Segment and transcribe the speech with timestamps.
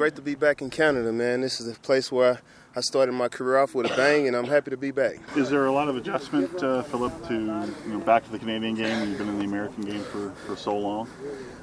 [0.00, 1.42] great to be back in Canada, man.
[1.42, 2.40] This is a place where
[2.74, 5.16] I started my career off with a bang, and I'm happy to be back.
[5.36, 8.76] Is there a lot of adjustment, uh, Philip, to you know, back to the Canadian
[8.76, 9.10] game?
[9.10, 11.06] You've been in the American game for, for so long.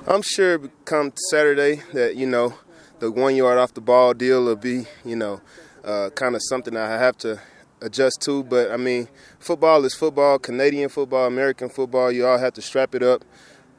[0.05, 2.54] I'm sure come Saturday that you know
[3.00, 5.42] the one yard off the ball deal will be you know
[5.84, 7.42] uh, kind of something I have to
[7.82, 8.44] adjust to.
[8.44, 9.08] But I mean,
[9.40, 10.38] football is football.
[10.38, 12.12] Canadian football, American football.
[12.12, 13.26] You all have to strap it up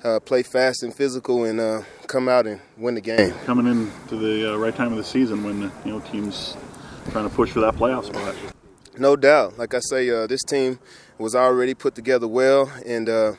[0.04, 3.32] uh, play fast and physical, and uh, come out and win the game.
[3.44, 6.56] Coming into the uh, right time of the season when you know teams
[7.10, 8.34] trying to push for that playoff spot.
[8.98, 9.58] No doubt.
[9.58, 10.78] Like I say, uh, this team
[11.18, 13.32] was already put together well, and uh,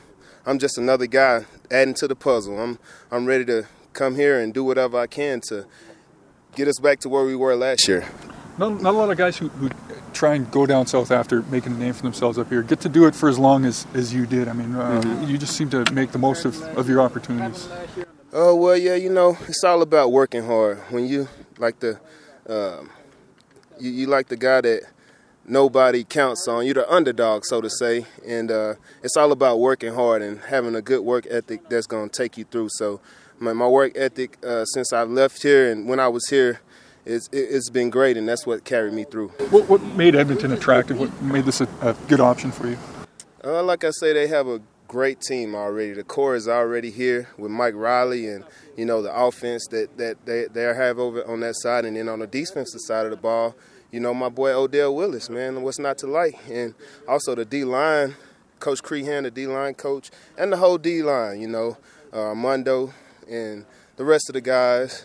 [0.46, 2.58] I'm just another guy adding to the puzzle.
[2.58, 2.78] I'm
[3.10, 5.66] I'm ready to come here and do whatever I can to
[6.54, 8.06] get us back to where we were last year.
[8.60, 9.70] Not, not a lot of guys who, who
[10.12, 12.90] try and go down south after making a name for themselves up here get to
[12.90, 14.48] do it for as long as, as you did.
[14.48, 15.30] I mean, uh, mm-hmm.
[15.30, 17.70] you just seem to make the most of, of your opportunities.
[18.34, 20.76] Oh well, yeah, you know, it's all about working hard.
[20.90, 22.00] When you like the,
[22.50, 22.90] um,
[23.80, 24.82] you, you like the guy that
[25.46, 26.66] nobody counts on.
[26.66, 30.74] You're the underdog, so to say, and uh, it's all about working hard and having
[30.74, 32.68] a good work ethic that's going to take you through.
[32.72, 33.00] So,
[33.38, 36.60] my, my work ethic uh, since I left here and when I was here
[37.04, 39.28] it's, it's been great, and that's what carried me through.
[39.50, 40.98] What, what made Edmonton attractive?
[40.98, 42.78] What made this a, a good option for you?
[43.42, 45.92] Uh, like I say, they have a great team already.
[45.92, 48.44] The core is already here with Mike Reilly and
[48.76, 52.08] you know the offense that that they, they have over on that side, and then
[52.08, 53.54] on the defensive side of the ball,
[53.90, 56.74] you know my boy Odell Willis, man, what's not to like, and
[57.08, 58.16] also the D line,
[58.58, 61.76] Coach Crehan, the D line coach, and the whole D line, you know,
[62.12, 62.92] uh, Almondo
[63.30, 63.64] and
[63.96, 65.04] the rest of the guys,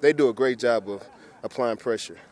[0.00, 1.02] they do a great job of
[1.42, 2.18] applying pressure.